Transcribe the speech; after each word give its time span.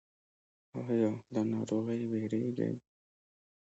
ایا 0.87 1.09
له 1.33 1.41
ناروغۍ 1.51 2.01
ویریږئ؟ 2.11 2.71